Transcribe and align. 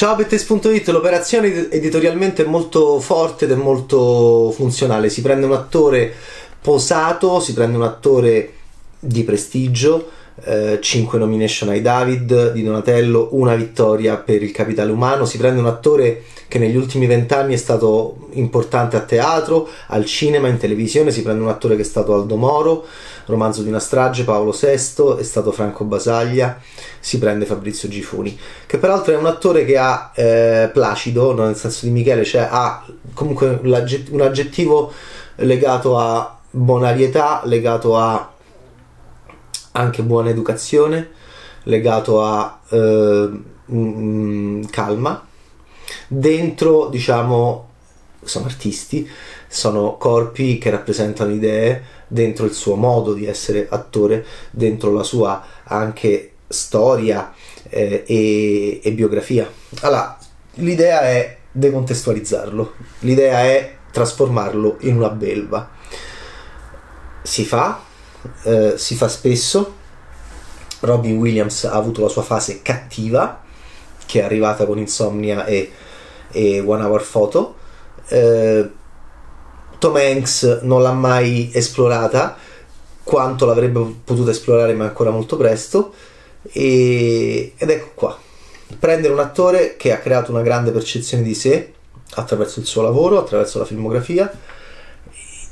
Ciao 0.00 0.14
Bettes.it, 0.14 0.88
l'operazione 0.88 1.68
editorialmente 1.68 2.42
è 2.42 2.46
molto 2.46 3.00
forte 3.00 3.44
ed 3.44 3.50
è 3.50 3.54
molto 3.54 4.50
funzionale. 4.50 5.10
Si 5.10 5.20
prende 5.20 5.44
un 5.44 5.52
attore 5.52 6.10
posato, 6.58 7.38
si 7.38 7.52
prende 7.52 7.76
un 7.76 7.82
attore 7.82 8.54
di 8.98 9.24
prestigio, 9.24 10.10
5 10.80 11.18
eh, 11.18 11.20
nomination 11.20 11.68
ai 11.68 11.82
David 11.82 12.52
di 12.52 12.62
Donatello, 12.62 13.28
una 13.32 13.54
vittoria 13.54 14.16
per 14.16 14.42
il 14.42 14.52
capitale 14.52 14.90
umano. 14.90 15.24
Si 15.24 15.38
prende 15.38 15.60
un 15.60 15.66
attore 15.66 16.24
che 16.48 16.58
negli 16.58 16.76
ultimi 16.76 17.06
vent'anni 17.06 17.54
è 17.54 17.56
stato 17.56 18.28
importante 18.32 18.96
a 18.96 19.00
teatro, 19.00 19.68
al 19.88 20.04
cinema, 20.04 20.48
in 20.48 20.58
televisione. 20.58 21.10
Si 21.10 21.22
prende 21.22 21.42
un 21.42 21.48
attore 21.48 21.76
che 21.76 21.82
è 21.82 21.84
stato 21.84 22.14
Aldo 22.14 22.36
Moro, 22.36 22.84
romanzo 23.26 23.62
di 23.62 23.68
una 23.68 23.78
strage, 23.78 24.24
Paolo 24.24 24.50
VI, 24.50 24.66
è 24.66 25.22
stato 25.22 25.52
Franco 25.52 25.84
Basaglia. 25.84 26.58
Si 26.98 27.18
prende 27.18 27.46
Fabrizio 27.46 27.88
Gifuni, 27.88 28.36
che 28.66 28.78
peraltro 28.78 29.14
è 29.14 29.16
un 29.16 29.26
attore 29.26 29.64
che 29.64 29.78
ha 29.78 30.10
eh, 30.14 30.70
placido, 30.72 31.32
nel 31.34 31.56
senso 31.56 31.86
di 31.86 31.92
Michele, 31.92 32.24
cioè 32.24 32.48
ha 32.50 32.84
comunque 33.14 33.60
un 33.62 34.20
aggettivo 34.20 34.92
legato 35.36 35.98
a 35.98 36.38
bonarietà, 36.50 37.42
legato 37.44 37.96
a 37.96 38.32
anche 39.72 40.02
buona 40.02 40.30
educazione, 40.30 41.10
legato 41.64 42.22
a 42.22 42.60
eh, 42.68 43.30
mm, 43.72 44.64
calma. 44.64 45.26
Dentro, 46.06 46.88
diciamo, 46.88 47.68
sono 48.22 48.46
artisti, 48.46 49.08
sono 49.48 49.96
corpi 49.96 50.58
che 50.58 50.70
rappresentano 50.70 51.32
idee, 51.32 51.82
dentro 52.06 52.44
il 52.44 52.52
suo 52.52 52.74
modo 52.74 53.12
di 53.12 53.26
essere 53.26 53.66
attore, 53.70 54.24
dentro 54.50 54.92
la 54.92 55.02
sua 55.02 55.44
anche 55.64 56.32
storia 56.48 57.32
eh, 57.68 58.04
e, 58.06 58.80
e 58.82 58.92
biografia. 58.92 59.50
Allora, 59.82 60.18
l'idea 60.54 61.02
è 61.02 61.38
decontestualizzarlo, 61.52 62.74
l'idea 63.00 63.42
è 63.42 63.76
trasformarlo 63.90 64.76
in 64.80 64.96
una 64.96 65.10
belva. 65.10 65.70
Si 67.22 67.44
fa, 67.44 67.80
eh, 68.42 68.74
si 68.76 68.94
fa 68.94 69.08
spesso. 69.08 69.76
Robin 70.80 71.16
Williams 71.18 71.64
ha 71.64 71.72
avuto 71.72 72.00
la 72.00 72.08
sua 72.08 72.22
fase 72.22 72.62
cattiva, 72.62 73.42
che 74.06 74.20
è 74.20 74.24
arrivata 74.24 74.64
con 74.64 74.78
Insomnia 74.78 75.44
e, 75.44 75.70
e 76.30 76.60
One 76.60 76.82
Hour 76.82 77.06
Photo. 77.08 77.54
Eh, 78.08 78.70
Tom 79.78 79.96
Hanks 79.96 80.60
non 80.62 80.82
l'ha 80.82 80.92
mai 80.92 81.50
esplorata 81.52 82.36
quanto 83.02 83.46
l'avrebbe 83.46 83.94
potuto 84.04 84.30
esplorare, 84.30 84.74
ma 84.74 84.84
ancora 84.84 85.10
molto 85.10 85.36
presto. 85.36 85.92
E, 86.52 87.54
ed 87.56 87.70
ecco 87.70 87.90
qua. 87.94 88.18
Prendere 88.78 89.12
un 89.12 89.18
attore 89.18 89.76
che 89.76 89.92
ha 89.92 89.98
creato 89.98 90.30
una 90.30 90.42
grande 90.42 90.70
percezione 90.70 91.22
di 91.22 91.34
sé 91.34 91.72
attraverso 92.14 92.60
il 92.60 92.66
suo 92.66 92.82
lavoro, 92.82 93.18
attraverso 93.18 93.58
la 93.58 93.64
filmografia, 93.64 94.30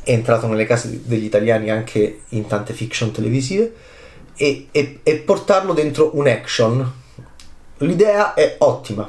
è 0.08 0.12
entrato 0.12 0.46
nelle 0.46 0.64
case 0.64 1.02
degli 1.04 1.24
italiani 1.24 1.68
anche 1.68 2.20
in 2.30 2.46
tante 2.46 2.72
fiction 2.72 3.12
televisive 3.12 3.74
e, 4.34 4.68
e, 4.70 5.00
e 5.02 5.16
portarlo 5.16 5.74
dentro 5.74 6.12
un 6.14 6.26
action. 6.26 6.92
L'idea 7.78 8.32
è 8.32 8.54
ottima. 8.60 9.06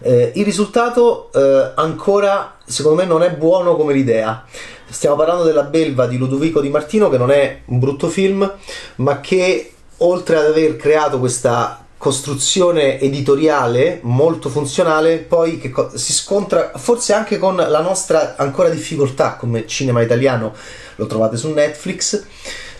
Eh, 0.00 0.32
il 0.34 0.44
risultato 0.44 1.30
eh, 1.32 1.74
ancora 1.76 2.56
secondo 2.64 3.00
me 3.00 3.06
non 3.06 3.22
è 3.22 3.30
buono 3.30 3.76
come 3.76 3.92
l'idea. 3.92 4.44
Stiamo 4.88 5.14
parlando 5.14 5.44
della 5.44 5.62
belva 5.62 6.08
di 6.08 6.16
Ludovico 6.16 6.60
Di 6.60 6.68
Martino 6.68 7.08
che 7.08 7.18
non 7.18 7.30
è 7.30 7.60
un 7.66 7.78
brutto 7.78 8.08
film, 8.08 8.52
ma 8.96 9.20
che 9.20 9.74
oltre 9.98 10.38
ad 10.38 10.46
aver 10.46 10.74
creato 10.74 11.20
questa 11.20 11.86
costruzione 12.02 12.98
editoriale 12.98 14.00
molto 14.02 14.48
funzionale, 14.48 15.18
poi 15.18 15.60
che 15.60 15.70
co- 15.70 15.96
si 15.96 16.12
scontra 16.12 16.72
forse 16.74 17.12
anche 17.12 17.38
con 17.38 17.54
la 17.54 17.80
nostra 17.80 18.34
ancora 18.36 18.70
difficoltà 18.70 19.36
come 19.36 19.68
cinema 19.68 20.02
italiano, 20.02 20.52
lo 20.96 21.06
trovate 21.06 21.36
su 21.36 21.52
Netflix, 21.52 22.24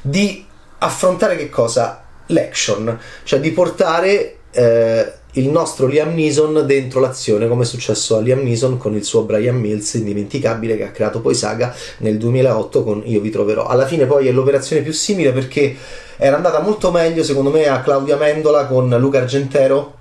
di 0.00 0.44
affrontare 0.78 1.36
che 1.36 1.48
cosa? 1.48 2.02
L'action, 2.26 2.98
cioè 3.22 3.38
di 3.38 3.52
portare 3.52 4.38
eh, 4.50 5.12
il 5.32 5.48
nostro 5.48 5.86
Liam 5.86 6.12
Neeson 6.12 6.64
dentro 6.66 7.00
l'azione, 7.00 7.48
come 7.48 7.62
è 7.62 7.66
successo 7.66 8.16
a 8.16 8.20
Liam 8.20 8.42
Neeson 8.42 8.76
con 8.76 8.94
il 8.94 9.04
suo 9.04 9.22
Brian 9.22 9.56
Mills, 9.56 9.94
indimenticabile, 9.94 10.76
che 10.76 10.84
ha 10.84 10.90
creato 10.90 11.20
poi 11.20 11.34
Saga 11.34 11.74
nel 11.98 12.18
2008 12.18 12.84
con 12.84 13.02
Io 13.06 13.20
vi 13.20 13.30
troverò. 13.30 13.66
Alla 13.66 13.86
fine 13.86 14.04
poi 14.04 14.28
è 14.28 14.32
l'operazione 14.32 14.82
più 14.82 14.92
simile 14.92 15.32
perché 15.32 15.74
era 16.18 16.36
andata 16.36 16.60
molto 16.60 16.90
meglio 16.90 17.22
secondo 17.22 17.50
me 17.50 17.66
a 17.66 17.80
Claudia 17.80 18.16
Mendola 18.16 18.66
con 18.66 18.90
Luca 18.98 19.18
Argentero, 19.18 20.00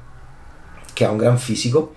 che 1.01 1.06
ha 1.07 1.09
un 1.09 1.17
gran 1.17 1.38
fisico 1.39 1.95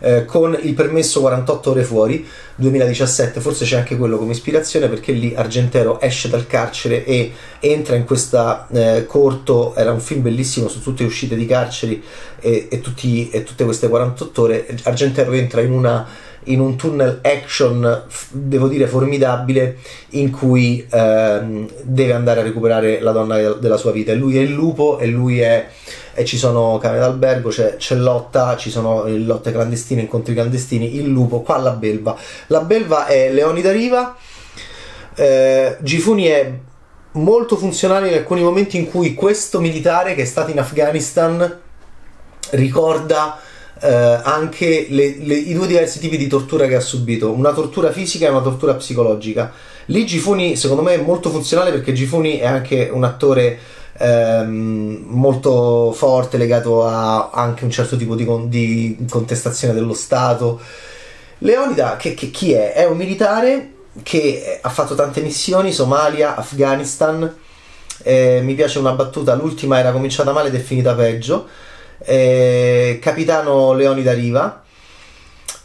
eh, 0.00 0.24
con 0.24 0.58
il 0.60 0.74
permesso 0.74 1.20
48 1.20 1.70
ore 1.70 1.84
fuori 1.84 2.26
2017 2.56 3.40
forse 3.40 3.64
c'è 3.64 3.76
anche 3.76 3.96
quello 3.96 4.18
come 4.18 4.32
ispirazione 4.32 4.88
perché 4.88 5.12
lì 5.12 5.34
Argentero 5.36 6.00
esce 6.00 6.28
dal 6.28 6.46
carcere 6.46 7.04
e 7.04 7.32
entra 7.60 7.94
in 7.94 8.04
questa 8.04 8.66
eh, 8.72 9.06
corto 9.06 9.74
era 9.76 9.92
un 9.92 10.00
film 10.00 10.22
bellissimo 10.22 10.68
su 10.68 10.82
tutte 10.82 11.02
le 11.02 11.08
uscite 11.08 11.36
di 11.36 11.46
carceri 11.46 12.02
e, 12.40 12.68
e, 12.70 12.80
tutti, 12.80 13.30
e 13.30 13.44
tutte 13.44 13.64
queste 13.64 13.88
48 13.88 14.42
ore 14.42 14.66
Argentero 14.82 15.32
entra 15.32 15.60
in 15.60 15.72
una 15.72 16.08
in 16.44 16.60
un 16.60 16.76
tunnel 16.76 17.20
action, 17.22 18.04
devo 18.30 18.68
dire, 18.68 18.86
formidabile, 18.86 19.76
in 20.10 20.30
cui 20.30 20.86
ehm, 20.90 21.68
deve 21.82 22.12
andare 22.12 22.40
a 22.40 22.42
recuperare 22.42 23.00
la 23.00 23.12
donna 23.12 23.52
della 23.52 23.76
sua 23.76 23.92
vita. 23.92 24.12
E 24.12 24.14
lui 24.14 24.38
è 24.38 24.40
il 24.40 24.52
lupo 24.52 24.98
e 24.98 25.06
lui 25.06 25.40
è... 25.40 25.68
e 26.14 26.24
ci 26.24 26.36
sono 26.36 26.78
camere 26.78 27.00
d'albergo, 27.00 27.50
c'è, 27.50 27.76
c'è 27.76 27.94
lotta, 27.94 28.56
ci 28.56 28.70
sono 28.70 29.04
lotte 29.06 29.52
clandestine, 29.52 30.02
incontri 30.02 30.34
clandestini, 30.34 30.96
il 30.96 31.06
lupo, 31.06 31.40
qua 31.40 31.58
la 31.58 31.72
belva. 31.72 32.16
La 32.48 32.60
belva 32.60 33.06
è 33.06 33.30
Leonida 33.32 33.72
Riva, 33.72 34.16
eh, 35.14 35.76
Gifuni 35.80 36.26
è 36.26 36.52
molto 37.12 37.56
funzionale 37.56 38.08
in 38.08 38.14
alcuni 38.14 38.42
momenti 38.42 38.76
in 38.76 38.88
cui 38.88 39.14
questo 39.14 39.60
militare 39.60 40.14
che 40.14 40.22
è 40.22 40.26
stato 40.26 40.50
in 40.50 40.58
Afghanistan 40.58 41.58
ricorda 42.50 43.38
eh, 43.80 43.88
anche 43.88 44.86
le, 44.90 45.16
le, 45.18 45.34
i 45.34 45.52
due 45.54 45.66
diversi 45.66 45.98
tipi 45.98 46.16
di 46.16 46.26
tortura 46.26 46.66
che 46.66 46.76
ha 46.76 46.80
subito, 46.80 47.30
una 47.32 47.52
tortura 47.52 47.90
fisica 47.90 48.26
e 48.26 48.30
una 48.30 48.42
tortura 48.42 48.74
psicologica. 48.74 49.52
Lì 49.86 50.06
Gifuni 50.06 50.56
secondo 50.56 50.82
me 50.82 50.94
è 50.94 51.02
molto 51.02 51.30
funzionale 51.30 51.70
perché 51.70 51.92
Gifuni 51.92 52.38
è 52.38 52.46
anche 52.46 52.88
un 52.92 53.04
attore 53.04 53.58
ehm, 54.00 55.04
molto 55.06 55.92
forte 55.92 56.36
legato 56.36 56.86
a 56.86 57.30
anche 57.30 57.64
un 57.64 57.70
certo 57.70 57.96
tipo 57.96 58.14
di, 58.14 58.24
con, 58.24 58.48
di 58.48 59.06
contestazione 59.08 59.74
dello 59.74 59.94
Stato. 59.94 60.60
Leonida, 61.38 61.96
che, 61.96 62.14
che, 62.14 62.30
chi 62.30 62.52
è? 62.52 62.72
È 62.72 62.86
un 62.86 62.96
militare 62.96 63.72
che 64.02 64.58
ha 64.60 64.68
fatto 64.68 64.94
tante 64.94 65.20
missioni, 65.20 65.72
Somalia, 65.72 66.36
Afghanistan. 66.36 67.36
Eh, 68.02 68.40
mi 68.42 68.54
piace 68.54 68.78
una 68.78 68.92
battuta, 68.92 69.34
l'ultima 69.34 69.78
era 69.78 69.92
cominciata 69.92 70.32
male 70.32 70.48
ed 70.48 70.54
è 70.54 70.60
finita 70.60 70.94
peggio 70.94 71.46
eh, 72.04 72.98
Capitano 73.00 73.72
Leonida 73.72 74.12
Riva, 74.12 74.62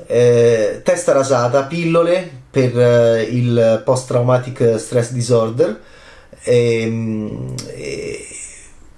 eh, 0.07 0.81
testa 0.83 1.13
rasata, 1.13 1.63
pillole 1.63 2.29
per 2.49 2.77
eh, 2.77 3.23
il 3.23 3.81
post-traumatic 3.83 4.75
stress 4.77 5.11
disorder, 5.11 5.79
ehm, 6.43 7.55
eh, 7.67 8.27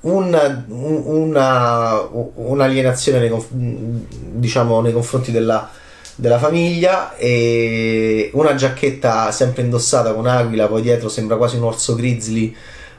una, 0.02 0.66
una, 0.68 2.02
un'alienazione 2.36 3.20
nei, 3.20 3.46
diciamo, 3.50 4.82
nei 4.82 4.94
confronti 4.94 5.32
della, 5.32 5.70
della 6.16 6.40
famiglia 6.40 7.16
e 7.18 8.30
una 8.34 8.56
giacchetta 8.56 9.32
sempre 9.32 9.64
indossata 9.64 10.14
con 10.14 10.28
aquila, 10.28 10.68
poi 10.68 10.82
dietro 10.82 11.10
sembra 11.10 11.38
quasi 11.38 11.58
un 11.58 11.64
orso 11.64 11.96
grizzly 11.96 12.56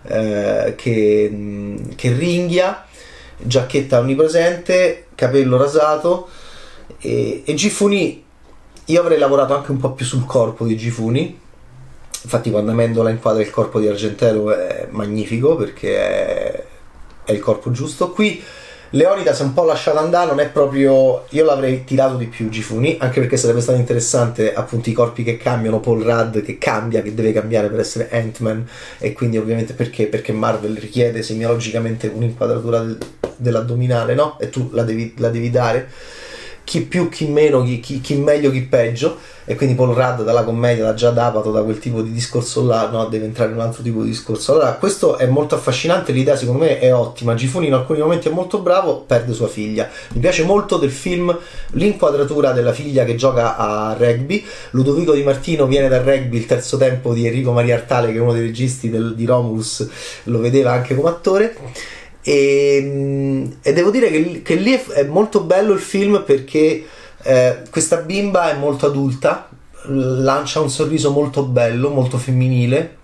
eh, 0.06 0.74
che, 0.76 1.76
che 1.94 2.12
ringhia 2.12 2.84
giacchetta 3.36 4.00
onnipresente, 4.00 5.06
capello 5.14 5.56
rasato 5.56 6.28
e, 7.00 7.42
e 7.44 7.54
Gifuni 7.54 8.24
io 8.86 9.00
avrei 9.00 9.18
lavorato 9.18 9.54
anche 9.54 9.70
un 9.70 9.78
po' 9.78 9.92
più 9.92 10.04
sul 10.04 10.24
corpo 10.24 10.64
di 10.64 10.76
Gifuni 10.76 11.38
infatti 12.22 12.50
quando 12.50 12.72
Mendola 12.72 13.10
inquadra 13.10 13.42
il 13.42 13.50
corpo 13.50 13.80
di 13.80 13.88
Argentero 13.88 14.52
è 14.52 14.88
magnifico 14.90 15.56
perché 15.56 15.96
è, 15.96 16.64
è 17.24 17.32
il 17.32 17.40
corpo 17.40 17.70
giusto 17.70 18.10
qui 18.10 18.42
Leonida 18.90 19.34
si 19.34 19.42
è 19.42 19.44
un 19.44 19.52
po' 19.52 19.64
lasciata 19.64 20.00
andare, 20.00 20.28
non 20.28 20.40
è 20.40 20.48
proprio. 20.48 21.26
Io 21.30 21.44
l'avrei 21.44 21.84
tirato 21.84 22.16
di 22.16 22.26
più 22.26 22.48
Gifuni, 22.48 22.96
anche 22.98 23.20
perché 23.20 23.36
sarebbe 23.36 23.60
stato 23.60 23.78
interessante 23.78 24.54
appunto 24.54 24.88
i 24.88 24.94
corpi 24.94 25.22
che 25.24 25.36
cambiano, 25.36 25.80
Paul 25.80 26.02
Rudd 26.02 26.38
che 26.38 26.56
cambia, 26.56 27.02
che 27.02 27.14
deve 27.14 27.32
cambiare 27.32 27.68
per 27.68 27.80
essere 27.80 28.08
Ant-Man, 28.10 28.66
e 28.98 29.12
quindi 29.12 29.36
ovviamente 29.36 29.74
perché? 29.74 30.06
Perché 30.06 30.32
Marvel 30.32 30.76
richiede 30.76 31.22
semiologicamente 31.22 32.06
un'inquadratura 32.06 32.80
del, 32.80 32.98
dell'addominale, 33.36 34.14
no? 34.14 34.38
E 34.38 34.48
tu 34.48 34.70
la 34.72 34.84
devi, 34.84 35.12
la 35.18 35.28
devi 35.28 35.50
dare. 35.50 35.90
Chi 36.68 36.82
più, 36.82 37.08
chi 37.08 37.26
meno, 37.28 37.62
chi, 37.62 37.80
chi, 37.80 38.02
chi 38.02 38.14
meglio, 38.16 38.50
chi 38.50 38.60
peggio 38.60 39.16
e 39.46 39.54
quindi 39.54 39.74
Paul 39.74 39.94
Rudd 39.94 40.20
dalla 40.20 40.44
commedia, 40.44 40.84
da 40.84 40.92
già 40.92 41.08
d'apato, 41.08 41.50
da 41.50 41.62
quel 41.62 41.78
tipo 41.78 42.02
di 42.02 42.12
discorso 42.12 42.66
là, 42.66 42.90
no, 42.90 43.06
deve 43.06 43.24
entrare 43.24 43.52
in 43.52 43.56
un 43.56 43.62
altro 43.62 43.82
tipo 43.82 44.02
di 44.02 44.10
discorso. 44.10 44.52
Allora, 44.52 44.74
questo 44.74 45.16
è 45.16 45.24
molto 45.24 45.54
affascinante, 45.54 46.12
l'idea 46.12 46.36
secondo 46.36 46.64
me 46.64 46.78
è 46.78 46.92
ottima. 46.92 47.34
Gifuni 47.34 47.68
in 47.68 47.72
alcuni 47.72 48.00
momenti 48.00 48.28
è 48.28 48.30
molto 48.30 48.58
bravo, 48.58 49.04
perde 49.06 49.32
sua 49.32 49.48
figlia. 49.48 49.88
Mi 50.12 50.20
piace 50.20 50.44
molto 50.44 50.76
del 50.76 50.90
film 50.90 51.34
l'inquadratura 51.70 52.52
della 52.52 52.74
figlia 52.74 53.06
che 53.06 53.14
gioca 53.14 53.56
a 53.56 53.96
rugby. 53.98 54.44
Ludovico 54.72 55.14
Di 55.14 55.22
Martino 55.22 55.66
viene 55.66 55.88
dal 55.88 56.02
rugby, 56.02 56.36
il 56.36 56.44
terzo 56.44 56.76
tempo 56.76 57.14
di 57.14 57.26
Enrico 57.26 57.50
Maria 57.50 57.76
Artale, 57.76 58.12
che 58.12 58.18
è 58.18 58.20
uno 58.20 58.34
dei 58.34 58.42
registi 58.42 58.90
del, 58.90 59.14
di 59.14 59.24
Romulus, 59.24 59.88
lo 60.24 60.40
vedeva 60.40 60.72
anche 60.72 60.94
come 60.94 61.08
attore. 61.08 61.56
E, 62.22 63.48
e 63.62 63.72
devo 63.72 63.90
dire 63.90 64.10
che, 64.10 64.42
che 64.42 64.54
lì 64.54 64.72
è, 64.72 64.84
è 64.86 65.04
molto 65.04 65.42
bello 65.42 65.72
il 65.72 65.80
film 65.80 66.22
perché 66.24 66.84
eh, 67.22 67.62
questa 67.70 67.98
bimba 67.98 68.50
è 68.50 68.56
molto 68.56 68.86
adulta, 68.86 69.48
lancia 69.86 70.60
un 70.60 70.70
sorriso 70.70 71.10
molto 71.10 71.44
bello, 71.44 71.90
molto 71.90 72.18
femminile 72.18 72.96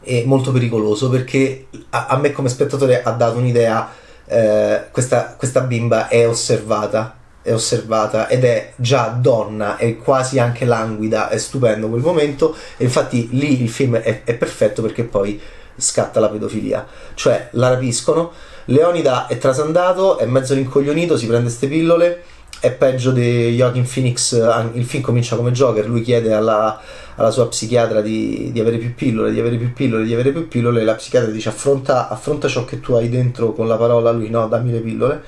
e 0.00 0.24
molto 0.26 0.52
pericoloso 0.52 1.08
perché 1.08 1.68
a, 1.90 2.06
a 2.06 2.16
me 2.18 2.32
come 2.32 2.48
spettatore 2.48 3.02
ha 3.02 3.10
dato 3.12 3.38
un'idea, 3.38 3.90
eh, 4.26 4.84
questa, 4.90 5.34
questa 5.36 5.60
bimba 5.60 6.08
è 6.08 6.28
osservata, 6.28 7.16
è 7.42 7.52
osservata 7.52 8.28
ed 8.28 8.44
è 8.44 8.72
già 8.76 9.08
donna, 9.08 9.76
è 9.76 9.96
quasi 9.96 10.38
anche 10.38 10.64
languida, 10.64 11.28
è 11.28 11.38
stupendo 11.38 11.88
quel 11.88 12.02
momento 12.02 12.54
e 12.76 12.84
infatti 12.84 13.28
lì 13.32 13.62
il 13.62 13.70
film 13.70 13.96
è, 13.96 14.22
è 14.24 14.34
perfetto 14.34 14.82
perché 14.82 15.04
poi 15.04 15.40
scatta 15.76 16.20
la 16.20 16.28
pedofilia, 16.28 16.86
cioè 17.14 17.48
la 17.52 17.68
rapiscono, 17.68 18.32
Leonida 18.66 19.26
è 19.26 19.38
trasandato, 19.38 20.18
è 20.18 20.26
mezzo 20.26 20.54
rincoglionito, 20.54 21.16
si 21.16 21.26
prende 21.26 21.46
queste 21.46 21.66
pillole 21.66 22.22
è 22.62 22.70
peggio 22.70 23.10
di 23.10 23.56
Joaquin 23.56 23.84
Phoenix. 23.84 24.34
Il 24.74 24.84
film 24.84 25.02
comincia 25.02 25.34
come 25.34 25.50
Joker. 25.50 25.88
Lui 25.88 26.00
chiede 26.00 26.32
alla, 26.32 26.80
alla 27.16 27.32
sua 27.32 27.48
psichiatra 27.48 28.00
di, 28.00 28.50
di, 28.52 28.60
avere 28.60 28.76
più 28.76 28.94
pillole, 28.94 29.32
di 29.32 29.40
avere 29.40 29.56
più 29.56 29.72
pillole, 29.72 30.04
di 30.04 30.12
avere 30.12 30.30
più 30.30 30.46
pillole. 30.46 30.80
E 30.80 30.84
la 30.84 30.94
psichiatra 30.94 31.32
dice: 31.32 31.48
affronta, 31.48 32.08
affronta 32.08 32.46
ciò 32.46 32.64
che 32.64 32.78
tu 32.78 32.92
hai 32.92 33.08
dentro 33.08 33.52
con 33.52 33.66
la 33.66 33.76
parola. 33.76 34.12
Lui 34.12 34.30
no, 34.30 34.46
dammi 34.46 34.70
le 34.70 34.78
pillole. 34.78 35.22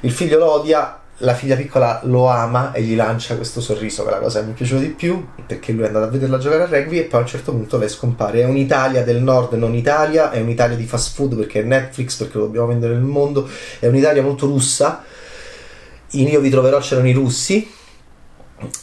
Il 0.00 0.12
figlio 0.12 0.38
lo 0.38 0.50
odia. 0.50 1.00
La 1.20 1.34
figlia 1.34 1.56
piccola 1.56 2.00
lo 2.04 2.26
ama 2.26 2.72
e 2.72 2.82
gli 2.82 2.94
lancia 2.94 3.36
questo 3.36 3.62
sorriso, 3.62 4.02
che 4.02 4.10
è 4.10 4.12
la 4.12 4.18
cosa 4.18 4.40
che 4.40 4.46
mi 4.46 4.52
piaceva 4.52 4.80
di 4.80 4.88
più, 4.88 5.26
perché 5.46 5.72
lui 5.72 5.84
è 5.84 5.86
andato 5.86 6.04
a 6.04 6.08
vederla 6.08 6.36
giocare 6.36 6.64
a 6.64 6.66
rugby 6.66 6.98
e 6.98 7.04
poi 7.04 7.20
a 7.20 7.22
un 7.22 7.28
certo 7.28 7.52
punto 7.52 7.78
lei 7.78 7.88
scompare. 7.88 8.42
È 8.42 8.44
un'Italia 8.44 9.02
del 9.02 9.22
nord, 9.22 9.54
non 9.54 9.74
Italia, 9.74 10.30
è 10.30 10.40
un'Italia 10.40 10.76
di 10.76 10.84
fast 10.84 11.14
food 11.14 11.36
perché 11.36 11.60
è 11.60 11.62
Netflix, 11.62 12.16
perché 12.16 12.36
lo 12.36 12.44
dobbiamo 12.44 12.66
vendere 12.66 12.92
nel 12.92 13.02
mondo, 13.02 13.48
è 13.78 13.86
un'Italia 13.86 14.22
molto 14.22 14.46
russa 14.46 15.04
in 16.10 16.28
Io 16.28 16.40
vi 16.40 16.50
troverò 16.50 16.78
c'erano 16.78 17.08
i 17.08 17.12
russi, 17.12 17.68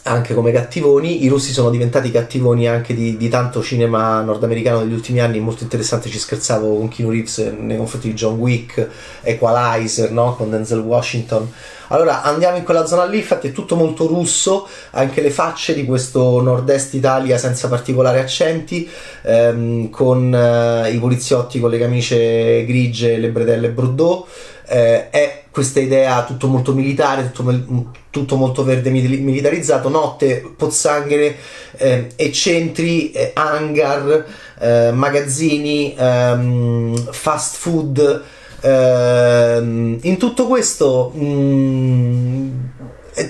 anche 0.04 0.34
come 0.34 0.52
cattivoni. 0.52 1.24
I 1.24 1.28
russi 1.28 1.52
sono 1.52 1.70
diventati 1.70 2.12
cattivoni 2.12 2.68
anche 2.68 2.94
di, 2.94 3.18
di, 3.18 3.30
tanto 3.30 3.62
cinema 3.64 4.22
nordamericano 4.22 4.80
degli 4.80 4.94
ultimi 4.94 5.20
anni. 5.20 5.40
Molto 5.40 5.64
interessante, 5.64 6.10
ci 6.10 6.20
scherzavo 6.20 6.78
con 6.78 6.90
Keanu 6.90 7.12
Reeves 7.12 7.38
nei 7.58 7.78
confronti 7.78 8.10
di 8.10 8.14
John 8.14 8.38
Wick, 8.38 8.88
Equalizer, 9.22 10.12
no? 10.12 10.36
con 10.36 10.50
Denzel 10.50 10.80
Washington. 10.80 11.52
Allora 11.88 12.24
andiamo 12.24 12.58
in 12.58 12.64
quella 12.64 12.86
zona 12.86 13.06
lì, 13.06 13.18
infatti 13.18 13.50
è 13.50 13.52
tutto 13.52 13.76
molto 13.76 14.08
russo, 14.08 14.68
anche 14.92 15.22
le 15.22 15.30
facce 15.30 15.76
di 15.76 15.86
questo 15.86 16.42
nord-est 16.42 16.94
Italia 16.96 17.38
senza 17.38 17.68
particolari 17.68 18.20
accenti, 18.20 18.90
ehm, 19.22 19.90
con 19.90 20.34
eh, 20.34 20.92
i 20.92 20.98
poliziotti 20.98 21.60
con 21.60 21.70
le 21.70 21.78
camicie 21.78 22.66
grigie 22.66 23.14
e 23.14 23.20
le 23.20 23.30
bretelle 23.30 23.70
Bordeaux. 23.70 24.26
Eh, 24.66 25.10
è 25.10 25.43
questa 25.54 25.80
idea 25.80 26.24
tutto 26.24 26.48
molto 26.48 26.74
militare, 26.74 27.32
tutto, 27.32 27.92
tutto 28.10 28.36
molto 28.38 28.64
verde 28.64 28.90
militarizzato, 28.90 29.88
notte, 29.88 30.52
pozzanghere, 30.58 31.36
eh, 31.78 32.10
ecentri, 32.16 33.12
eh, 33.12 33.34
hangar, 33.36 34.26
eh, 34.60 34.92
magazzini, 34.92 35.94
ehm, 35.96 37.12
fast 37.12 37.58
food. 37.58 38.24
Ehm, 38.62 40.00
in 40.02 40.18
tutto 40.18 40.48
questo, 40.48 41.12
mh, 41.14 41.24
mm, 41.24 42.50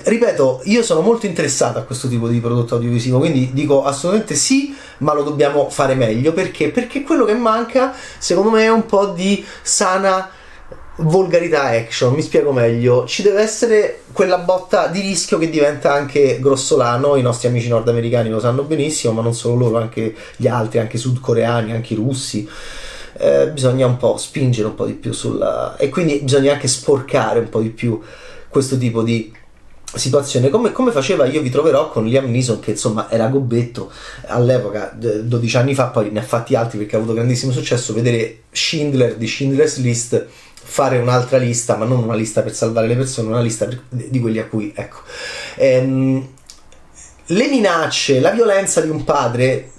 ripeto, 0.06 0.62
io 0.64 0.82
sono 0.82 1.02
molto 1.02 1.26
interessato 1.26 1.78
a 1.80 1.84
questo 1.84 2.08
tipo 2.08 2.30
di 2.30 2.40
prodotto 2.40 2.76
audiovisivo, 2.76 3.20
quindi 3.20 3.50
dico 3.52 3.84
assolutamente 3.84 4.36
sì, 4.36 4.74
ma 5.00 5.14
lo 5.14 5.24
dobbiamo 5.24 5.70
fare 5.70 5.94
meglio 5.94 6.32
perché? 6.32 6.70
Perché 6.70 7.02
quello 7.02 7.26
che 7.26 7.34
manca, 7.34 7.94
secondo 8.18 8.52
me, 8.52 8.64
è 8.64 8.72
un 8.72 8.86
po' 8.86 9.08
di 9.08 9.44
sana 9.62 10.30
volgarità 10.98 11.64
action, 11.64 12.14
mi 12.14 12.22
spiego 12.22 12.52
meglio, 12.52 13.06
ci 13.08 13.24
deve 13.24 13.42
essere 13.42 14.02
quella 14.12 14.38
botta 14.38 14.88
di 14.88 15.02
rischio 15.02 15.38
che 15.38 15.50
diventa 15.50 15.92
anche 15.92 16.40
grossolano, 16.40 17.16
i 17.16 17.22
nostri 17.22 17.48
amici 17.48 17.68
nordamericani 17.68 18.30
lo 18.30 18.40
sanno 18.40 18.64
benissimo, 18.64 19.14
ma 19.14 19.22
non 19.22 19.34
solo 19.34 19.56
loro, 19.56 19.78
anche 19.78 20.16
gli 20.36 20.48
altri, 20.48 20.80
anche 20.80 20.98
i 20.98 21.00
sudcoreani, 21.00 21.72
anche 21.72 21.94
i 21.94 21.98
russi. 21.98 22.48
Eh, 23.16 23.50
bisogna 23.50 23.86
un 23.86 23.98
po' 23.98 24.18
spingere 24.18 24.68
un 24.68 24.76
po' 24.76 24.86
di 24.86 24.94
più 24.94 25.14
sulla... 25.14 25.76
e 25.78 25.90
quindi 25.90 26.20
bisogna 26.20 26.54
anche 26.54 26.68
sporcare 26.68 27.40
un 27.40 27.50
po' 27.50 27.62
di 27.62 27.70
più 27.70 28.00
questo 28.50 28.78
tipo 28.78 29.04
di 29.04 29.32
situazione. 29.96 30.50
Come, 30.50 30.72
come, 30.72 30.92
faceva 30.92 31.26
io 31.26 31.42
vi 31.42 31.50
troverò 31.50 31.90
con 31.90 32.06
Liam 32.06 32.30
Neeson 32.30 32.60
che 32.60 32.72
insomma 32.72 33.10
era 33.12 33.28
gobbetto 33.28 33.92
all'epoca 34.28 34.92
12 34.96 35.58
anni 35.58 35.76
fa 35.76 35.88
poi 35.88 36.10
ne 36.10 36.20
ha 36.20 36.24
fatti 36.24 36.56
altri 36.56 36.80
perché 36.80 36.96
ha 36.96 37.00
avuto 37.00 37.14
grandissimo 37.14 37.52
successo. 37.52 37.94
Vedere 37.94 38.44
Schindler 38.52 39.16
di 39.16 39.28
Schindler's 39.28 39.78
List 39.78 40.28
fare 40.74 40.98
un'altra 40.98 41.38
lista, 41.38 41.76
ma 41.76 41.86
non 41.86 42.02
una 42.02 42.16
lista 42.16 42.42
per 42.42 42.56
salvare 42.56 42.88
le 42.88 42.96
persone, 42.96 43.28
una 43.28 43.42
lista 43.42 43.68
di 43.90 44.20
quelli 44.20 44.40
a 44.40 44.48
cui, 44.48 44.74
ecco. 44.76 45.02
Ehm, 45.58 46.28
le 47.28 47.48
minacce, 47.48 48.20
la 48.20 48.32
violenza 48.32 48.82
di 48.82 48.90
un 48.90 49.04
padre, 49.04 49.70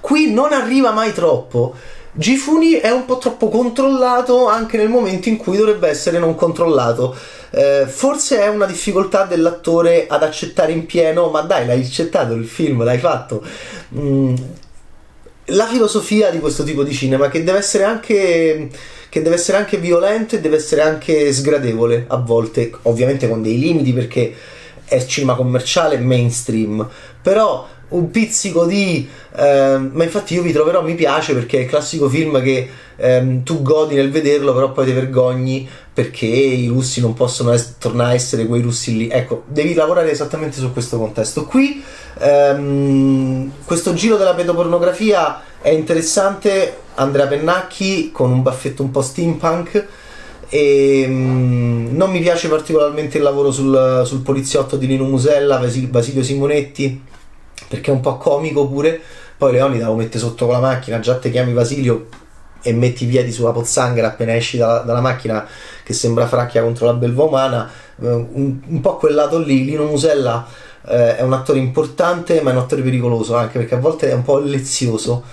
qui 0.00 0.32
non 0.32 0.54
arriva 0.54 0.90
mai 0.90 1.12
troppo. 1.12 1.74
Gifuni 2.12 2.72
è 2.72 2.90
un 2.90 3.04
po' 3.04 3.18
troppo 3.18 3.50
controllato 3.50 4.48
anche 4.48 4.78
nel 4.78 4.88
momento 4.88 5.28
in 5.28 5.36
cui 5.36 5.58
dovrebbe 5.58 5.88
essere 5.88 6.18
non 6.18 6.34
controllato. 6.34 7.14
Eh, 7.50 7.84
forse 7.86 8.40
è 8.40 8.48
una 8.48 8.64
difficoltà 8.64 9.24
dell'attore 9.24 10.06
ad 10.08 10.22
accettare 10.22 10.72
in 10.72 10.86
pieno, 10.86 11.28
ma 11.28 11.42
dai, 11.42 11.66
l'hai 11.66 11.82
accettato 11.82 12.32
il 12.32 12.46
film, 12.46 12.82
l'hai 12.84 12.98
fatto. 12.98 13.44
Mm, 13.94 14.34
la 15.46 15.66
filosofia 15.66 16.30
di 16.30 16.40
questo 16.40 16.64
tipo 16.64 16.82
di 16.84 16.94
cinema 16.94 17.28
che 17.28 17.44
deve 17.44 17.58
essere 17.58 17.84
anche 17.84 18.70
che 19.12 19.20
deve 19.20 19.34
essere 19.34 19.58
anche 19.58 19.76
violento 19.76 20.36
e 20.36 20.40
deve 20.40 20.56
essere 20.56 20.80
anche 20.80 21.30
sgradevole 21.34 22.06
a 22.08 22.16
volte, 22.16 22.72
ovviamente 22.84 23.28
con 23.28 23.42
dei 23.42 23.58
limiti 23.58 23.92
perché 23.92 24.34
è 24.86 25.04
cinema 25.04 25.34
commerciale 25.34 25.98
mainstream, 25.98 26.88
però 27.20 27.68
un 27.92 28.10
pizzico 28.10 28.66
di 28.66 29.08
eh, 29.36 29.78
ma 29.90 30.04
infatti 30.04 30.34
io 30.34 30.42
vi 30.42 30.52
troverò 30.52 30.82
mi 30.82 30.94
piace 30.94 31.34
perché 31.34 31.58
è 31.58 31.60
il 31.62 31.68
classico 31.68 32.08
film 32.08 32.42
che 32.42 32.68
ehm, 32.96 33.42
tu 33.42 33.62
godi 33.62 33.94
nel 33.94 34.10
vederlo 34.10 34.54
però 34.54 34.72
poi 34.72 34.86
ti 34.86 34.92
vergogni 34.92 35.68
perché 35.92 36.26
i 36.26 36.68
russi 36.68 37.00
non 37.00 37.14
possono 37.14 37.52
es- 37.52 37.76
tornare 37.78 38.12
a 38.12 38.14
essere 38.14 38.46
quei 38.46 38.62
russi 38.62 38.96
lì. 38.96 39.08
Ecco 39.08 39.44
devi 39.46 39.74
lavorare 39.74 40.10
esattamente 40.10 40.58
su 40.58 40.72
questo 40.72 40.98
contesto. 40.98 41.44
Qui 41.44 41.82
ehm, 42.18 43.52
questo 43.64 43.92
giro 43.94 44.16
della 44.16 44.34
pedopornografia 44.34 45.42
è 45.60 45.70
interessante. 45.70 46.78
Andrea 46.94 47.26
Pennacchi 47.26 48.10
con 48.12 48.30
un 48.30 48.42
baffetto 48.42 48.82
un 48.82 48.90
po' 48.90 49.02
steampunk 49.02 49.86
e 50.48 51.04
um, 51.08 51.88
non 51.92 52.10
mi 52.10 52.20
piace 52.20 52.48
particolarmente 52.48 53.16
il 53.16 53.22
lavoro 53.22 53.50
sul, 53.50 54.02
sul 54.04 54.20
poliziotto 54.20 54.76
di 54.76 54.86
Lino 54.86 55.04
Musella, 55.04 55.58
Basilio 55.88 56.22
Simonetti 56.22 57.10
perché 57.72 57.90
è 57.90 57.94
un 57.94 58.00
po' 58.00 58.18
comico 58.18 58.68
pure 58.68 59.00
poi 59.38 59.52
Leonida 59.52 59.86
lo 59.86 59.94
mette 59.94 60.18
sotto 60.18 60.44
con 60.44 60.54
la 60.54 60.60
macchina 60.60 61.00
già 61.00 61.16
te 61.16 61.30
chiami 61.30 61.52
Basilio 61.52 62.08
e 62.60 62.74
metti 62.74 63.04
i 63.04 63.06
piedi 63.06 63.32
sulla 63.32 63.50
pozzanghera 63.50 64.08
appena 64.08 64.36
esci 64.36 64.58
dalla, 64.58 64.80
dalla 64.80 65.00
macchina 65.00 65.46
che 65.82 65.94
sembra 65.94 66.26
fracchia 66.26 66.62
contro 66.62 66.84
la 66.84 66.92
belva 66.92 67.24
umana 67.24 67.70
uh, 67.96 68.06
un, 68.06 68.60
un, 68.66 68.80
po' 68.82 68.96
quel 68.98 69.14
lato 69.14 69.38
lì 69.38 69.64
Lino 69.64 69.84
Musella 69.84 70.46
uh, 70.82 70.88
è 70.88 71.22
un 71.22 71.32
attore 71.32 71.60
importante 71.60 72.42
ma 72.42 72.50
è 72.50 72.52
un 72.52 72.60
attore 72.60 72.82
pericoloso 72.82 73.34
anche 73.36 73.58
perché 73.58 73.74
a 73.74 73.78
volte 73.78 74.10
è 74.10 74.12
un 74.12 74.22
po' 74.22 74.38
lezioso 74.38 75.24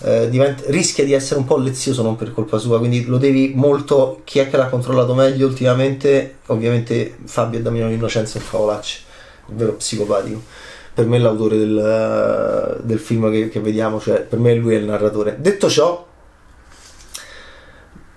eh, 0.00 0.28
diventa, 0.30 0.62
rischia 0.66 1.04
di 1.04 1.12
essere 1.12 1.40
un 1.40 1.44
po' 1.44 1.56
lezioso 1.56 2.02
non 2.04 2.14
per 2.14 2.32
colpa 2.32 2.58
sua, 2.58 2.78
quindi 2.78 3.04
lo 3.06 3.18
devi 3.18 3.52
molto. 3.56 4.20
Chi 4.22 4.38
è 4.38 4.48
che 4.48 4.56
l'ha 4.56 4.68
controllato 4.68 5.12
meglio 5.12 5.48
ultimamente? 5.48 6.36
Ovviamente 6.46 7.16
Fabio 7.24 7.58
e 7.58 7.62
Damiano 7.62 7.90
Innocenzo 7.90 8.38
e 8.38 8.40
Favolacci, 8.40 9.02
il 9.48 9.54
vero 9.56 9.72
psicopatico. 9.72 10.42
Per 10.98 11.06
me 11.06 11.18
è 11.18 11.20
l'autore 11.20 11.56
del, 11.56 12.80
del 12.82 12.98
film 12.98 13.30
che, 13.30 13.48
che, 13.50 13.60
vediamo, 13.60 14.00
cioè 14.00 14.18
per 14.22 14.40
me 14.40 14.52
lui 14.54 14.74
è 14.74 14.78
il 14.78 14.84
narratore. 14.84 15.36
Detto 15.38 15.70
ciò, 15.70 16.04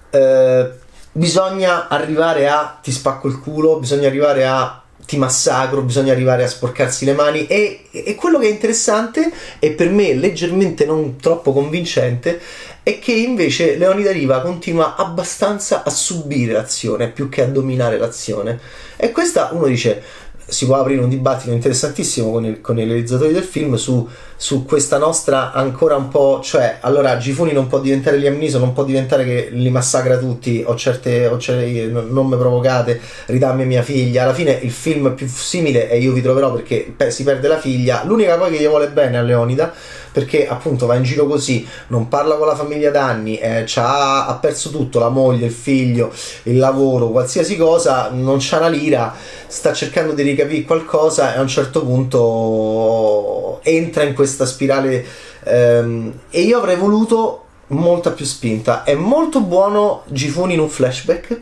eh, 0.09 0.69
bisogna 1.11 1.87
arrivare 1.87 2.49
a 2.49 2.79
ti 2.81 2.91
spacco 2.91 3.27
il 3.27 3.39
culo, 3.39 3.77
bisogna 3.77 4.07
arrivare 4.07 4.47
a 4.47 4.81
ti 5.05 5.17
massacro, 5.17 5.83
bisogna 5.83 6.11
arrivare 6.11 6.43
a 6.43 6.47
sporcarsi 6.47 7.05
le 7.05 7.13
mani 7.13 7.45
e, 7.45 7.85
e 7.91 8.15
quello 8.15 8.39
che 8.39 8.47
è 8.47 8.49
interessante 8.49 9.31
e 9.59 9.73
per 9.73 9.91
me 9.91 10.15
leggermente 10.15 10.83
non 10.83 11.17
troppo 11.17 11.53
convincente 11.53 12.41
è 12.81 12.97
che 12.97 13.11
invece 13.11 13.77
Leonida 13.77 14.11
Riva 14.11 14.41
continua 14.41 14.95
abbastanza 14.95 15.83
a 15.83 15.89
subire 15.91 16.53
l'azione 16.53 17.09
più 17.11 17.29
che 17.29 17.43
a 17.43 17.47
dominare 17.47 17.99
l'azione 17.99 18.59
e 18.95 19.11
questa 19.11 19.49
uno 19.51 19.67
dice 19.67 20.01
si 20.45 20.65
può 20.65 20.75
aprire 20.75 21.01
un 21.01 21.09
dibattito 21.09 21.51
interessantissimo 21.51 22.31
con, 22.31 22.45
il, 22.45 22.61
con 22.61 22.77
i 22.77 22.85
realizzatori 22.85 23.33
del 23.33 23.43
film 23.43 23.75
su, 23.75 24.07
su, 24.41 24.65
questa 24.65 24.97
nostra 24.97 25.51
ancora 25.51 25.95
un 25.95 26.07
po', 26.07 26.39
cioè 26.41 26.79
allora 26.81 27.15
Gifuni 27.17 27.53
non 27.53 27.67
può 27.67 27.79
diventare 27.79 28.17
Liam 28.17 28.39
Neeson, 28.39 28.59
non 28.59 28.73
può 28.73 28.83
diventare 28.83 29.23
che 29.23 29.49
li 29.51 29.69
massacra 29.69 30.17
tutti, 30.17 30.63
ho 30.65 30.75
certe, 30.75 31.27
ho 31.27 31.37
certe 31.37 31.85
non 31.85 32.25
mi 32.25 32.35
provocate, 32.35 32.99
ridammi 33.27 33.67
mia 33.67 33.83
figlia, 33.83 34.23
alla 34.23 34.33
fine 34.33 34.53
il 34.53 34.71
film 34.71 35.13
più 35.13 35.27
simile 35.27 35.87
è 35.87 35.93
Io 35.93 36.11
vi 36.11 36.23
troverò 36.23 36.51
perché 36.51 36.95
si 37.09 37.23
perde 37.23 37.47
la 37.47 37.59
figlia, 37.59 38.01
l'unica 38.03 38.35
poi 38.35 38.49
che 38.49 38.63
gli 38.63 38.67
vuole 38.67 38.89
bene 38.89 39.19
a 39.19 39.21
Leonida 39.21 39.71
perché 40.11 40.47
appunto 40.47 40.85
va 40.85 40.95
in 40.95 41.03
giro 41.03 41.25
così, 41.25 41.65
non 41.87 42.07
parla 42.07 42.35
con 42.35 42.47
la 42.47 42.55
famiglia 42.55 42.91
da 42.91 43.05
anni, 43.05 43.37
eh, 43.37 43.65
ha 43.75 44.37
perso 44.41 44.69
tutto, 44.69 44.99
la 44.99 45.09
moglie, 45.09 45.45
il 45.45 45.51
figlio, 45.51 46.11
il 46.43 46.57
lavoro, 46.57 47.09
qualsiasi 47.09 47.55
cosa, 47.55 48.09
non 48.11 48.37
c'ha 48.39 48.57
una 48.57 48.67
lira, 48.67 49.15
sta 49.47 49.73
cercando 49.73 50.13
di 50.13 50.21
ricapire 50.23 50.63
qualcosa 50.63 51.33
e 51.33 51.37
a 51.37 51.41
un 51.41 51.47
certo 51.47 51.83
punto 51.85 53.59
entra 53.63 54.03
in 54.03 54.13
questa 54.13 54.30
spirale 54.45 55.05
ehm, 55.43 56.13
e 56.29 56.41
io 56.41 56.57
avrei 56.57 56.75
voluto 56.75 57.45
molta 57.67 58.11
più 58.11 58.25
spinta. 58.25 58.83
È 58.83 58.95
molto 58.95 59.41
buono 59.41 60.03
Gifuni 60.07 60.53
in 60.53 60.59
un 60.59 60.69
flashback 60.69 61.41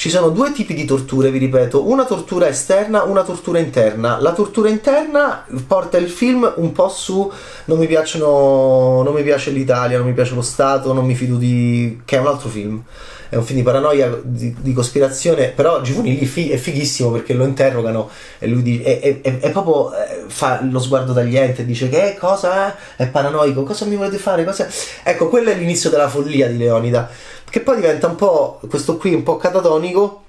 ci 0.00 0.08
sono 0.08 0.30
due 0.30 0.50
tipi 0.52 0.72
di 0.72 0.86
torture, 0.86 1.30
vi 1.30 1.36
ripeto, 1.36 1.86
una 1.86 2.06
tortura 2.06 2.48
esterna, 2.48 3.02
una 3.02 3.22
tortura 3.22 3.58
interna. 3.58 4.18
La 4.18 4.32
tortura 4.32 4.70
interna 4.70 5.44
porta 5.66 5.98
il 5.98 6.08
film 6.08 6.50
un 6.56 6.72
po' 6.72 6.88
su 6.88 7.30
non 7.66 7.76
mi 7.76 7.86
piacciono 7.86 9.02
non 9.02 9.12
mi 9.12 9.22
piace 9.22 9.50
l'Italia, 9.50 9.98
non 9.98 10.06
mi 10.06 10.14
piace 10.14 10.34
lo 10.34 10.40
Stato, 10.40 10.94
non 10.94 11.04
mi 11.04 11.14
fido 11.14 11.36
di 11.36 12.00
che 12.06 12.16
è 12.16 12.18
un 12.18 12.28
altro 12.28 12.48
film. 12.48 12.82
È 13.28 13.36
un 13.36 13.44
film 13.44 13.58
di 13.58 13.64
paranoia, 13.64 14.18
di, 14.22 14.56
di 14.58 14.72
cospirazione, 14.72 15.48
però 15.48 15.82
Gifuni 15.82 16.18
lì 16.18 16.24
fi- 16.24 16.48
è 16.48 16.56
fighissimo 16.56 17.10
perché 17.10 17.34
lo 17.34 17.44
interrogano 17.44 18.08
e 18.38 18.46
lui 18.46 18.62
dice, 18.62 19.00
è, 19.00 19.20
è, 19.20 19.38
è 19.38 19.50
proprio 19.50 19.92
eh, 19.94 20.24
fa 20.26 20.62
lo 20.62 20.80
sguardo 20.80 21.12
tagliente 21.12 21.64
dice 21.66 21.90
che 21.90 22.16
cosa 22.18 22.68
è? 22.68 22.74
È 22.96 23.06
paranoico, 23.06 23.64
cosa 23.64 23.84
mi 23.84 23.96
volete 23.96 24.16
fare? 24.16 24.44
Cosa... 24.44 24.66
Ecco, 25.02 25.28
quello 25.28 25.50
è 25.50 25.54
l'inizio 25.54 25.90
della 25.90 26.08
follia 26.08 26.48
di 26.48 26.56
Leonida 26.56 27.08
che 27.50 27.60
poi 27.60 27.76
diventa 27.76 28.06
un 28.06 28.16
po' 28.16 28.60
questo 28.68 28.96
qui 28.96 29.12
un 29.12 29.22
po' 29.22 29.36
catatonico 29.36 30.24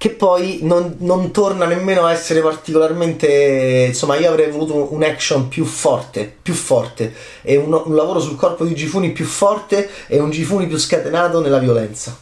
che 0.00 0.08
poi 0.08 0.60
non, 0.62 0.96
non, 1.00 1.30
torna 1.30 1.66
nemmeno 1.66 2.06
a 2.06 2.12
essere 2.12 2.40
particolarmente 2.40 3.84
insomma 3.88 4.16
io 4.16 4.30
avrei 4.30 4.50
voluto 4.50 4.94
un 4.94 5.02
action 5.02 5.48
più 5.48 5.66
forte 5.66 6.34
più 6.40 6.54
forte 6.54 7.12
e 7.42 7.58
un, 7.58 7.70
un 7.84 7.94
lavoro 7.94 8.18
sul 8.18 8.36
corpo 8.36 8.64
di 8.64 8.74
Gifuni 8.74 9.10
più 9.10 9.26
forte 9.26 9.90
e 10.06 10.18
un 10.18 10.30
Gifuni 10.30 10.66
più 10.66 10.78
scatenato 10.78 11.40
nella 11.42 11.58
violenza. 11.58 12.16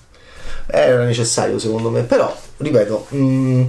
Era 0.66 1.04
necessario 1.04 1.60
secondo 1.60 1.88
me 1.88 2.02
però 2.02 2.36
ripeto 2.56 3.06
mh, 3.10 3.16
mm, 3.16 3.64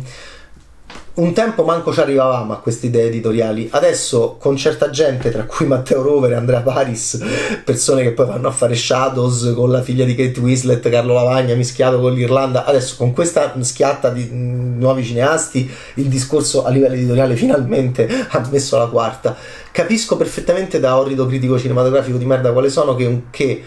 un 1.20 1.34
tempo 1.34 1.64
manco 1.64 1.92
ci 1.92 2.00
arrivavamo 2.00 2.54
a 2.54 2.60
queste 2.60 2.88
idee 2.88 3.08
editoriali. 3.08 3.68
Adesso 3.72 4.38
con 4.40 4.56
certa 4.56 4.90
gente, 4.90 5.30
tra 5.30 5.44
cui 5.44 5.66
Matteo 5.66 6.02
Rovere, 6.02 6.36
Andrea 6.36 6.62
Paris, 6.62 7.20
persone 7.64 8.04
che 8.04 8.12
poi 8.12 8.26
vanno 8.26 8.48
a 8.48 8.52
fare 8.52 8.74
Shadows 8.76 9.52
con 9.54 9.70
la 9.70 9.82
figlia 9.82 10.06
di 10.06 10.16
Kate 10.16 10.40
Winslet, 10.40 10.88
Carlo 10.90 11.14
Lavagna 11.14 11.56
mischiato 11.56 12.00
con 12.00 12.14
l'Irlanda, 12.14 12.64
adesso 12.64 12.96
con 12.98 13.14
questa 13.14 13.54
schiatta 13.60 14.10
di 14.10 14.30
nuovi 14.32 15.04
cineasti 15.04 15.70
il 15.96 16.08
discorso 16.08 16.64
a 16.64 16.70
livello 16.70 16.96
editoriale 16.96 17.36
finalmente 17.36 18.08
ha 18.30 18.48
messo 18.50 18.78
la 18.78 18.88
quarta. 18.88 19.36
Capisco 19.72 20.16
perfettamente 20.16 20.80
da 20.80 20.98
orrido 20.98 21.26
critico 21.26 21.60
cinematografico 21.60 22.18
di 22.18 22.26
merda 22.26 22.54
quale 22.54 22.70
sono 22.70 22.96
che, 22.96 23.24
che 23.30 23.64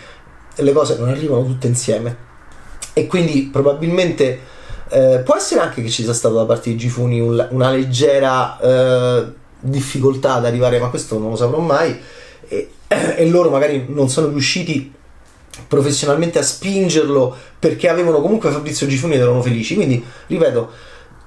le 0.54 0.72
cose 0.72 0.96
non 0.98 1.08
arrivano 1.10 1.44
tutte 1.44 1.66
insieme. 1.66 2.30
E 2.94 3.06
quindi 3.06 3.48
probabilmente 3.52 4.50
eh, 4.92 5.20
può 5.20 5.36
essere 5.36 5.60
anche 5.60 5.82
che 5.82 5.88
ci 5.88 6.04
sia 6.04 6.12
stato 6.12 6.34
da 6.34 6.44
parte 6.44 6.68
di 6.68 6.76
Gifuni 6.76 7.18
un, 7.18 7.46
una 7.50 7.70
leggera 7.70 8.58
eh, 8.60 9.32
difficoltà 9.60 10.34
ad 10.34 10.44
arrivare, 10.44 10.78
ma 10.78 10.88
questo 10.88 11.18
non 11.18 11.30
lo 11.30 11.36
saprò 11.36 11.60
mai. 11.60 11.98
E, 12.46 12.70
e 13.16 13.28
loro 13.28 13.48
magari 13.48 13.86
non 13.88 14.10
sono 14.10 14.28
riusciti 14.28 14.92
professionalmente 15.66 16.38
a 16.38 16.42
spingerlo 16.42 17.34
perché 17.58 17.88
avevano 17.88 18.20
comunque 18.20 18.50
Fabrizio 18.50 18.86
Gifuni 18.86 19.14
ed 19.14 19.20
erano 19.20 19.40
felici. 19.40 19.74
Quindi, 19.74 20.04
ripeto, 20.26 20.70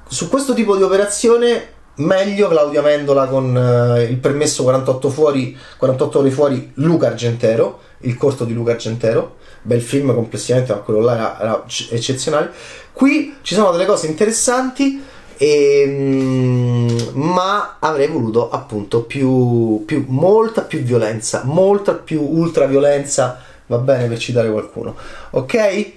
su 0.07 0.29
questo 0.29 0.53
tipo 0.53 0.75
di 0.75 0.83
operazione 0.83 1.73
meglio 1.95 2.47
Claudio 2.49 2.81
Amendola 2.81 3.25
con 3.27 3.55
uh, 3.55 3.99
il 4.01 4.17
permesso 4.17 4.63
48, 4.63 5.09
fuori, 5.09 5.57
48 5.77 6.19
ore 6.19 6.29
fuori 6.29 6.71
Luca 6.75 7.07
Argentero, 7.07 7.79
il 7.99 8.15
corto 8.17 8.45
di 8.45 8.53
Luca 8.53 8.71
Argentero, 8.71 9.37
bel 9.65 9.81
film 9.81 10.13
complessivamente, 10.13 10.73
ma 10.73 10.79
quello 10.79 10.99
là 11.01 11.15
era, 11.15 11.41
era 11.41 11.63
eccezionale. 11.89 12.51
Qui 12.93 13.37
ci 13.41 13.55
sono 13.55 13.71
delle 13.71 13.85
cose 13.85 14.07
interessanti, 14.07 15.01
e, 15.37 15.85
mm, 15.87 16.97
ma 17.13 17.77
avrei 17.79 18.07
voluto 18.07 18.49
appunto 18.49 19.01
più, 19.01 19.83
più, 19.85 20.05
molta 20.07 20.61
più 20.61 20.79
violenza, 20.79 21.41
molta 21.45 21.93
più 21.93 22.21
ultraviolenza, 22.21 23.41
va 23.65 23.77
bene 23.79 24.07
per 24.07 24.17
citare 24.19 24.49
qualcuno, 24.51 24.95
ok? 25.31 25.91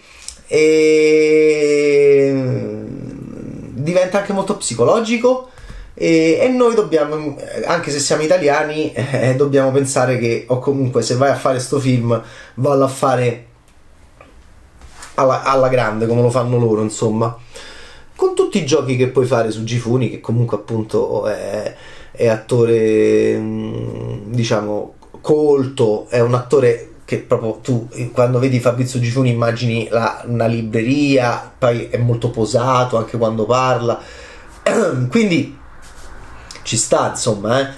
E 0.47 2.31
mm, 2.33 2.87
diventa 3.75 4.19
anche 4.19 4.33
molto 4.33 4.57
psicologico. 4.57 5.51
E, 5.95 6.39
e, 6.41 6.49
noi 6.49 6.75
dobbiamo, 6.75 7.37
anche 7.67 7.91
se 7.91 7.99
siamo 7.99 8.23
italiani, 8.23 8.93
eh, 8.95 9.35
dobbiamo 9.35 9.73
pensare 9.73 10.17
che, 10.19 10.45
o 10.49 10.59
comunque 10.61 11.03
se 11.03 11.17
vai 11.17 11.31
a 11.31 11.35
fare 11.35 11.59
sto 11.59 11.81
film, 11.81 12.21
vallo 12.55 12.85
a 12.85 12.89
fare 12.89 13.48
alla, 15.19 15.43
alla 15.43 15.69
grande 15.69 16.07
come 16.07 16.23
lo 16.23 16.31
fanno 16.31 16.59
loro, 16.59 16.83
insomma. 16.83 17.37
Con 18.15 18.35
tutti 18.35 18.59
i 18.59 18.67
giochi 18.67 18.97
che 18.97 19.09
puoi 19.09 19.27
fare 19.27 19.51
su 19.51 19.65
Gifuni, 19.65 20.11
che 20.11 20.21
comunque 20.21 20.57
appunto 20.57 21.27
è, 21.27 21.75
è 22.11 22.29
attore, 22.29 23.37
mm, 23.37 24.33
diciamo, 24.33 24.95
colto, 25.21 26.07
è 26.09 26.21
un 26.21 26.35
attore 26.35 26.85
che 27.05 27.19
proprio 27.19 27.59
tu 27.63 27.89
quando 28.13 28.39
vedi 28.39 28.61
Fabrizio 28.61 29.01
Gifuni 29.01 29.31
immagini 29.31 29.89
la, 29.91 30.23
una 30.27 30.47
libreria, 30.47 31.51
poi 31.57 31.89
è 31.89 31.97
molto 31.97 32.31
posato 32.31 32.97
anche 32.97 33.17
quando 33.17 33.45
parla. 33.45 34.01
Quindi 35.11 35.57
ci 36.63 36.77
sta, 36.77 37.11
insomma, 37.11 37.61
eh, 37.61 37.73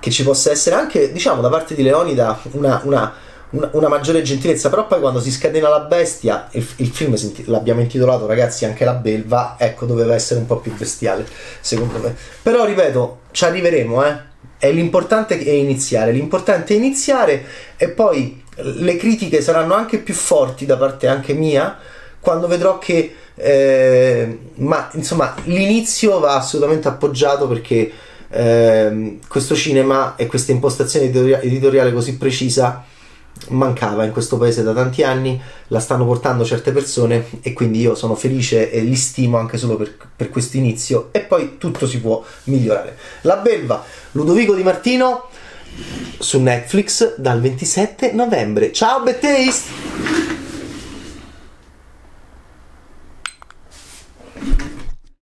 che 0.00 0.10
ci 0.10 0.24
possa 0.24 0.50
essere 0.50 0.74
anche, 0.76 1.12
diciamo, 1.12 1.40
da 1.40 1.48
parte 1.48 1.74
di 1.74 1.82
Leonida 1.82 2.38
una, 2.52 2.80
una 2.84 3.12
una, 3.52 3.70
una, 3.72 3.88
maggiore 3.88 4.22
gentilezza, 4.22 4.68
però 4.68 4.86
poi 4.86 5.00
quando 5.00 5.20
si 5.20 5.30
scatena 5.30 5.68
la 5.68 5.80
bestia, 5.80 6.48
il, 6.52 6.66
il 6.76 6.88
film 6.88 7.16
l'abbiamo 7.46 7.80
intitolato 7.80 8.26
ragazzi 8.26 8.64
anche 8.64 8.84
la 8.84 8.94
belva, 8.94 9.56
ecco 9.58 9.86
doveva 9.86 10.14
essere 10.14 10.40
un 10.40 10.46
po' 10.46 10.56
più 10.56 10.74
bestiale, 10.74 11.26
secondo 11.60 11.98
me. 11.98 12.14
Però 12.42 12.64
ripeto, 12.64 13.20
ci 13.30 13.44
arriveremo, 13.44 14.04
eh. 14.04 14.30
E 14.58 14.70
l'importante 14.70 15.38
è 15.38 15.50
iniziare, 15.50 16.12
l'importante 16.12 16.74
è 16.74 16.76
iniziare 16.76 17.44
e 17.76 17.88
poi 17.88 18.42
le 18.54 18.96
critiche 18.96 19.40
saranno 19.40 19.74
anche 19.74 19.98
più 19.98 20.14
forti 20.14 20.66
da 20.66 20.76
parte 20.76 21.08
anche 21.08 21.32
mia 21.32 21.78
quando 22.20 22.46
vedrò 22.46 22.78
che 22.78 23.16
eh, 23.34 24.38
ma 24.56 24.88
insomma 24.92 25.34
l'inizio 25.44 26.20
va 26.20 26.36
assolutamente 26.36 26.86
appoggiato 26.86 27.48
perché 27.48 27.90
eh, 28.30 29.18
questo 29.26 29.54
cinema 29.54 30.14
e 30.16 30.26
questa 30.26 30.52
impostazione 30.52 31.06
editoriale 31.06 31.92
così 31.92 32.16
precisa 32.16 32.84
mancava 33.48 34.04
in 34.04 34.12
questo 34.12 34.38
paese 34.38 34.62
da 34.62 34.72
tanti 34.72 35.02
anni, 35.02 35.40
la 35.68 35.80
stanno 35.80 36.04
portando 36.06 36.44
certe 36.44 36.72
persone 36.72 37.26
e 37.42 37.52
quindi 37.52 37.80
io 37.80 37.94
sono 37.94 38.14
felice 38.14 38.70
e 38.70 38.80
li 38.80 38.94
stimo 38.94 39.38
anche 39.38 39.58
solo 39.58 39.76
per, 39.76 39.94
per 40.14 40.30
questo 40.30 40.56
inizio 40.56 41.08
e 41.12 41.20
poi 41.20 41.58
tutto 41.58 41.86
si 41.86 42.00
può 42.00 42.22
migliorare. 42.44 42.96
La 43.22 43.36
belva 43.36 43.84
Ludovico 44.12 44.54
Di 44.54 44.62
Martino 44.62 45.28
su 46.18 46.40
Netflix 46.40 47.16
dal 47.16 47.40
27 47.40 48.12
novembre. 48.12 48.72
Ciao 48.72 49.02
Bad 49.02 50.31